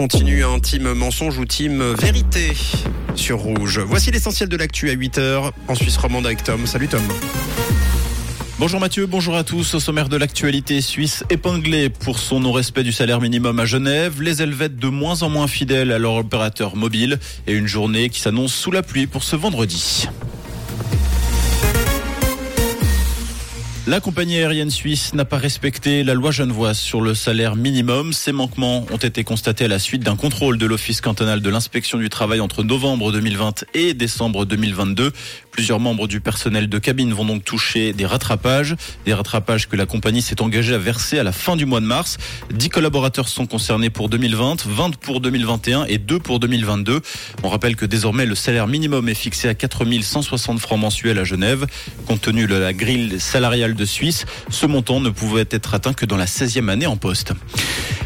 continue 0.00 0.42
un 0.44 0.58
team 0.60 0.94
mensonge 0.94 1.36
ou 1.36 1.44
team 1.44 1.92
vérité 1.92 2.52
sur 3.16 3.38
Rouge. 3.40 3.80
Voici 3.80 4.10
l'essentiel 4.10 4.48
de 4.48 4.56
l'actu 4.56 4.88
à 4.88 4.94
8h 4.94 5.50
en 5.68 5.74
Suisse 5.74 5.98
romande 5.98 6.24
avec 6.24 6.42
Tom. 6.42 6.66
Salut 6.66 6.88
Tom. 6.88 7.02
Bonjour 8.58 8.80
Mathieu, 8.80 9.04
bonjour 9.04 9.36
à 9.36 9.44
tous. 9.44 9.74
Au 9.74 9.78
sommaire 9.78 10.08
de 10.08 10.16
l'actualité 10.16 10.80
suisse 10.80 11.22
épinglée 11.28 11.90
pour 11.90 12.18
son 12.18 12.40
non-respect 12.40 12.82
du 12.82 12.92
salaire 12.92 13.20
minimum 13.20 13.60
à 13.60 13.66
Genève, 13.66 14.22
les 14.22 14.40
Helvètes 14.40 14.76
de 14.76 14.88
moins 14.88 15.22
en 15.22 15.28
moins 15.28 15.48
fidèles 15.48 15.92
à 15.92 15.98
leur 15.98 16.14
opérateur 16.14 16.76
mobile 16.76 17.18
et 17.46 17.52
une 17.52 17.66
journée 17.66 18.08
qui 18.08 18.20
s'annonce 18.20 18.54
sous 18.54 18.70
la 18.70 18.82
pluie 18.82 19.06
pour 19.06 19.22
ce 19.22 19.36
vendredi. 19.36 20.08
La 23.86 23.98
compagnie 23.98 24.36
aérienne 24.36 24.70
suisse 24.70 25.14
n'a 25.14 25.24
pas 25.24 25.38
respecté 25.38 26.04
la 26.04 26.12
loi 26.12 26.30
genevoise 26.30 26.78
sur 26.78 27.00
le 27.00 27.14
salaire 27.14 27.56
minimum. 27.56 28.12
Ces 28.12 28.30
manquements 28.30 28.84
ont 28.92 28.98
été 28.98 29.24
constatés 29.24 29.64
à 29.64 29.68
la 29.68 29.78
suite 29.78 30.02
d'un 30.02 30.16
contrôle 30.16 30.58
de 30.58 30.66
l'Office 30.66 31.00
cantonal 31.00 31.40
de 31.40 31.48
l'inspection 31.48 31.96
du 31.96 32.10
travail 32.10 32.40
entre 32.40 32.62
novembre 32.62 33.10
2020 33.10 33.64
et 33.72 33.94
décembre 33.94 34.44
2022. 34.44 35.12
Plusieurs 35.50 35.80
membres 35.80 36.06
du 36.06 36.20
personnel 36.20 36.68
de 36.68 36.78
cabine 36.78 37.12
vont 37.12 37.24
donc 37.24 37.44
toucher 37.44 37.92
des 37.92 38.06
rattrapages, 38.06 38.76
des 39.04 39.12
rattrapages 39.12 39.68
que 39.68 39.76
la 39.76 39.86
compagnie 39.86 40.22
s'est 40.22 40.40
engagée 40.40 40.74
à 40.74 40.78
verser 40.78 41.18
à 41.18 41.22
la 41.22 41.32
fin 41.32 41.56
du 41.56 41.66
mois 41.66 41.80
de 41.80 41.86
mars. 41.86 42.18
10 42.52 42.68
collaborateurs 42.68 43.28
sont 43.28 43.46
concernés 43.46 43.90
pour 43.90 44.08
2020, 44.08 44.66
20 44.66 44.96
pour 44.96 45.20
2021 45.20 45.84
et 45.86 45.98
2 45.98 46.18
pour 46.18 46.40
2022. 46.40 47.00
On 47.42 47.48
rappelle 47.48 47.76
que 47.76 47.84
désormais 47.86 48.26
le 48.26 48.34
salaire 48.34 48.68
minimum 48.68 49.08
est 49.08 49.14
fixé 49.14 49.48
à 49.48 49.54
4160 49.54 50.60
francs 50.60 50.78
mensuels 50.78 51.18
à 51.18 51.24
Genève. 51.24 51.66
Compte 52.06 52.20
tenu 52.20 52.46
de 52.46 52.54
la 52.54 52.72
grille 52.72 53.18
salariale 53.18 53.74
de 53.74 53.84
Suisse, 53.84 54.26
ce 54.50 54.66
montant 54.66 55.00
ne 55.00 55.10
pouvait 55.10 55.46
être 55.50 55.74
atteint 55.74 55.92
que 55.92 56.06
dans 56.06 56.16
la 56.16 56.26
16e 56.26 56.68
année 56.68 56.86
en 56.86 56.96
poste. 56.96 57.32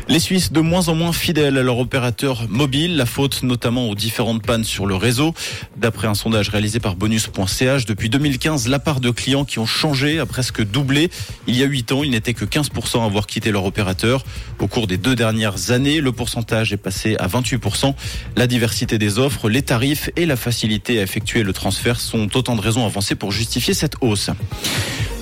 Les 0.07 0.19
Suisses 0.19 0.53
de 0.53 0.61
moins 0.61 0.89
en 0.89 0.95
moins 0.95 1.15
fidèles 1.15 1.57
à 1.57 1.63
leur 1.63 1.79
opérateur 1.79 2.47
mobile, 2.51 2.97
la 2.97 3.07
faute 3.07 3.43
notamment 3.43 3.89
aux 3.89 3.95
différentes 3.95 4.45
pannes 4.45 4.65
sur 4.65 4.85
le 4.85 4.95
réseau. 4.97 5.33
D'après 5.79 6.09
un 6.09 6.15
sondage 6.15 6.51
réalisé 6.51 6.79
par 6.79 6.95
bonus.ch, 7.45 7.85
depuis 7.87 8.09
2015, 8.09 8.69
la 8.69 8.79
part 8.79 9.01
de 9.01 9.11
clients 9.11 9.45
qui 9.45 9.59
ont 9.59 9.67
changé 9.67 10.19
a 10.19 10.27
presque 10.27 10.63
doublé. 10.63 11.11
Il 11.47 11.57
y 11.57 11.63
a 11.63 11.67
8 11.67 11.93
ans, 11.93 12.03
il 12.03 12.11
n'était 12.11 12.35
que 12.35 12.45
15% 12.45 13.03
à 13.03 13.05
avoir 13.05 13.27
quitté 13.27 13.53
leur 13.53 13.65
opérateur. 13.65 14.25
Au 14.59 14.67
cours 14.67 14.87
des 14.87 14.97
deux 14.97 15.15
dernières 15.15 15.71
années, 15.71 16.01
le 16.01 16.13
pourcentage 16.13 16.73
est 16.73 16.79
passé 16.79 17.17
à 17.19 17.27
28%. 17.27 17.95
La 18.37 18.47
diversité 18.47 18.99
des 18.99 19.19
offres, 19.19 19.49
les 19.49 19.63
tarifs 19.63 20.11
et 20.17 20.27
la 20.27 20.37
facilité 20.37 20.99
à 21.01 21.03
effectuer 21.03 21.43
le 21.43 21.53
transfert 21.53 22.01
sont 22.01 22.37
autant 22.37 22.57
de 22.57 22.61
raisons 22.61 22.87
avancées 22.87 23.15
pour 23.15 23.33
justifier 23.33 23.75
cette 23.75 23.97
hausse. 24.01 24.31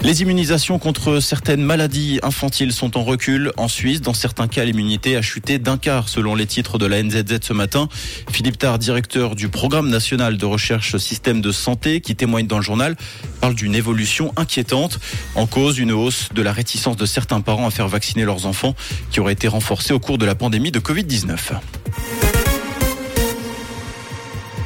Les 0.04 0.20
immunisations 0.20 0.80
contre 0.80 1.20
certaines 1.20 1.62
maladies 1.62 2.18
infantiles 2.24 2.72
sont 2.72 2.98
en 2.98 3.04
recul 3.04 3.52
en 3.56 3.68
Suisse. 3.68 4.00
Dans 4.00 4.14
certains 4.14 4.48
cas, 4.48 4.64
l'immunité 4.64 5.16
a 5.16 5.22
chuté 5.22 5.60
d'un 5.60 5.78
quart 5.78 6.08
selon 6.08 6.34
les 6.34 6.46
titres 6.46 6.76
de 6.76 6.86
la 6.86 7.00
NZZ 7.00 7.38
ce 7.40 7.52
matin. 7.52 7.88
Philippe 8.30 8.58
Tard, 8.58 8.80
directeur 8.80 9.36
du 9.36 9.48
programme 9.48 9.88
national 9.88 10.38
de 10.38 10.44
recherche 10.44 10.96
système 10.96 11.40
de 11.40 11.52
santé, 11.52 12.00
qui 12.00 12.16
témoigne 12.16 12.48
dans 12.48 12.56
le 12.56 12.64
journal, 12.64 12.96
parle 13.40 13.54
d'une 13.54 13.76
évolution 13.76 14.32
inquiétante. 14.36 14.98
En 15.36 15.46
cause, 15.46 15.78
une 15.78 15.92
hausse 15.92 16.30
de 16.34 16.42
la 16.42 16.52
réticence 16.52 16.96
de 16.96 17.06
certains 17.06 17.40
parents 17.40 17.68
à 17.68 17.70
faire 17.70 17.86
vacciner 17.86 18.24
leurs 18.24 18.46
enfants 18.46 18.74
qui 19.12 19.20
aurait 19.20 19.34
été 19.34 19.46
renforcée 19.46 19.92
au 19.92 20.00
cours 20.00 20.18
de 20.18 20.26
la 20.26 20.34
pandémie 20.34 20.72
de 20.72 20.80
Covid-19. 20.80 21.36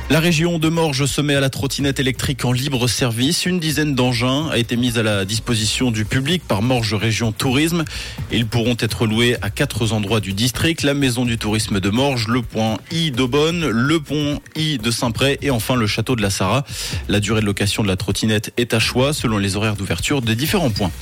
La 0.08 0.20
région 0.20 0.60
de 0.60 0.68
Morges 0.68 1.06
se 1.06 1.20
met 1.20 1.34
à 1.34 1.40
la 1.40 1.50
trottinette 1.50 1.98
électrique 1.98 2.44
en 2.44 2.52
libre 2.52 2.86
service. 2.86 3.44
Une 3.44 3.58
dizaine 3.58 3.96
d'engins 3.96 4.48
a 4.52 4.56
été 4.56 4.76
mise 4.76 4.98
à 4.98 5.02
la 5.02 5.24
disposition 5.24 5.90
du 5.90 6.04
public 6.04 6.44
par 6.46 6.62
Morges 6.62 6.94
Région 6.94 7.32
Tourisme. 7.32 7.84
Ils 8.30 8.46
pourront 8.46 8.76
être 8.78 9.04
loués 9.04 9.36
à 9.42 9.50
quatre 9.50 9.92
endroits 9.92 10.20
du 10.20 10.32
district. 10.32 10.84
La 10.84 10.94
maison 10.94 11.24
du 11.24 11.38
tourisme 11.38 11.80
de 11.80 11.90
Morges, 11.90 12.28
le 12.28 12.40
point 12.40 12.78
I 12.92 13.10
d'Aubonne, 13.10 13.66
le 13.66 13.98
pont 13.98 14.40
I 14.54 14.78
de 14.78 14.92
Saint-Pré 14.92 15.38
et 15.42 15.50
enfin 15.50 15.74
le 15.74 15.88
château 15.88 16.14
de 16.14 16.22
la 16.22 16.30
Sarah. 16.30 16.64
La 17.08 17.18
durée 17.18 17.40
de 17.40 17.46
location 17.46 17.82
de 17.82 17.88
la 17.88 17.96
trottinette 17.96 18.52
est 18.56 18.74
à 18.74 18.78
choix 18.78 19.12
selon 19.12 19.38
les 19.38 19.56
horaires 19.56 19.74
d'ouverture 19.74 20.22
des 20.22 20.36
différents 20.36 20.70
points. 20.70 20.92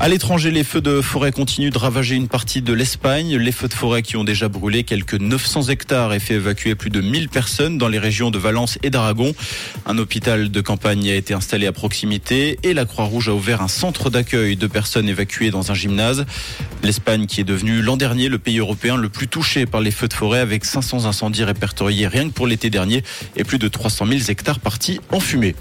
À 0.00 0.08
l'étranger, 0.08 0.50
les 0.50 0.64
feux 0.64 0.80
de 0.80 1.00
forêt 1.00 1.30
continuent 1.30 1.70
de 1.70 1.78
ravager 1.78 2.16
une 2.16 2.26
partie 2.26 2.60
de 2.60 2.72
l'Espagne. 2.72 3.36
Les 3.36 3.52
feux 3.52 3.68
de 3.68 3.74
forêt 3.74 4.02
qui 4.02 4.16
ont 4.16 4.24
déjà 4.24 4.48
brûlé 4.48 4.82
quelques 4.82 5.14
900 5.14 5.68
hectares 5.68 6.12
et 6.12 6.18
fait 6.18 6.34
évacuer 6.34 6.74
plus 6.74 6.90
de 6.90 7.00
1000 7.00 7.28
personnes 7.28 7.78
dans 7.78 7.86
les 7.86 8.00
régions 8.00 8.32
de 8.32 8.38
Valence 8.38 8.76
et 8.82 8.90
d'Aragon. 8.90 9.34
Un 9.86 9.96
hôpital 9.98 10.50
de 10.50 10.60
campagne 10.60 11.08
a 11.08 11.14
été 11.14 11.32
installé 11.32 11.68
à 11.68 11.72
proximité 11.72 12.58
et 12.64 12.74
la 12.74 12.86
Croix-Rouge 12.86 13.28
a 13.28 13.34
ouvert 13.34 13.62
un 13.62 13.68
centre 13.68 14.10
d'accueil 14.10 14.56
de 14.56 14.66
personnes 14.66 15.08
évacuées 15.08 15.50
dans 15.50 15.70
un 15.70 15.74
gymnase. 15.74 16.26
L'Espagne 16.82 17.26
qui 17.26 17.40
est 17.40 17.44
devenue 17.44 17.80
l'an 17.80 17.96
dernier 17.96 18.28
le 18.28 18.38
pays 18.38 18.58
européen 18.58 18.96
le 18.96 19.08
plus 19.08 19.28
touché 19.28 19.64
par 19.64 19.80
les 19.80 19.92
feux 19.92 20.08
de 20.08 20.14
forêt 20.14 20.40
avec 20.40 20.64
500 20.64 21.06
incendies 21.06 21.44
répertoriés 21.44 22.08
rien 22.08 22.28
que 22.28 22.34
pour 22.34 22.48
l'été 22.48 22.68
dernier 22.68 23.04
et 23.36 23.44
plus 23.44 23.58
de 23.58 23.68
300 23.68 24.06
000 24.06 24.20
hectares 24.28 24.58
partis 24.58 25.00
en 25.12 25.20
fumée. 25.20 25.54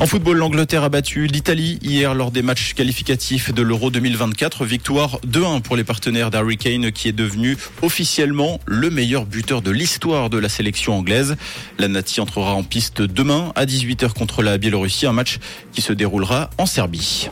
En 0.00 0.06
football, 0.06 0.38
l'Angleterre 0.38 0.82
a 0.82 0.88
battu 0.88 1.26
l'Italie 1.26 1.78
hier 1.80 2.14
lors 2.14 2.32
des 2.32 2.42
matchs 2.42 2.74
qualificatifs 2.74 3.54
de 3.54 3.62
l'Euro 3.62 3.90
2024. 3.90 4.64
Victoire 4.64 5.20
2-1 5.20 5.62
pour 5.62 5.76
les 5.76 5.84
partenaires 5.84 6.30
d'Harry 6.30 6.56
Kane 6.56 6.90
qui 6.90 7.08
est 7.08 7.12
devenu 7.12 7.56
officiellement 7.80 8.60
le 8.66 8.90
meilleur 8.90 9.24
buteur 9.24 9.62
de 9.62 9.70
l'histoire 9.70 10.30
de 10.30 10.38
la 10.38 10.48
sélection 10.48 10.98
anglaise. 10.98 11.36
La 11.78 11.86
Nati 11.86 12.20
entrera 12.20 12.54
en 12.54 12.64
piste 12.64 13.02
demain 13.02 13.52
à 13.54 13.66
18h 13.66 14.12
contre 14.12 14.42
la 14.42 14.58
Biélorussie, 14.58 15.06
un 15.06 15.12
match 15.12 15.38
qui 15.72 15.80
se 15.80 15.92
déroulera 15.92 16.50
en 16.58 16.66
Serbie. 16.66 17.30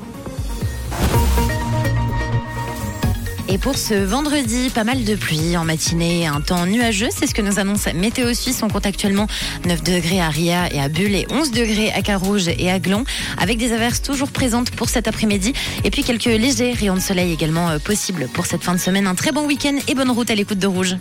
Et 3.53 3.59
pour 3.59 3.77
ce 3.77 3.93
vendredi, 3.93 4.71
pas 4.71 4.83
mal 4.83 5.05
de 5.05 5.15
pluie 5.15 5.59
en 5.59 5.65
matinée, 5.67 6.27
un 6.27 6.41
temps 6.41 6.65
nuageux, 6.65 7.11
c'est 7.15 7.27
ce 7.27 7.35
que 7.35 7.43
nous 7.43 7.59
annonce 7.59 7.87
Météo 7.95 8.33
Suisse. 8.33 8.63
On 8.63 8.69
compte 8.69 8.87
actuellement 8.87 9.27
9 9.67 9.83
degrés 9.83 10.23
à 10.23 10.31
Ria 10.31 10.73
et 10.73 10.81
à 10.81 10.89
Bulle 10.89 11.15
et 11.15 11.27
11 11.31 11.51
degrés 11.51 11.93
à 11.93 12.01
Carouge 12.01 12.49
et 12.49 12.71
à 12.71 12.79
Glon, 12.79 13.05
avec 13.37 13.59
des 13.59 13.75
averses 13.75 14.01
toujours 14.01 14.31
présentes 14.31 14.71
pour 14.71 14.89
cet 14.89 15.07
après-midi. 15.07 15.53
Et 15.85 15.91
puis 15.91 16.03
quelques 16.03 16.25
légers 16.25 16.73
rayons 16.73 16.95
de 16.95 17.01
soleil 17.01 17.31
également 17.31 17.69
euh, 17.69 17.79
possibles 17.79 18.27
pour 18.33 18.47
cette 18.47 18.65
fin 18.65 18.73
de 18.73 18.81
semaine. 18.81 19.07
Un 19.07 19.15
très 19.15 19.33
bon 19.33 19.47
week-end 19.47 19.77
et 19.87 19.95
bonne 19.95 20.11
route 20.11 20.31
à 20.31 20.35
l'écoute 20.35 20.59
de 20.59 20.67
Rouge. 20.67 20.97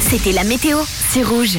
C'était 0.00 0.32
la 0.32 0.42
météo, 0.42 0.78
c'est 1.12 1.22
Rouge. 1.22 1.56